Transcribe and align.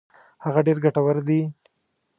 هغه 0.43 0.59
ډېر 0.67 0.77
ګټور 0.85 1.17
دي. 1.27 1.41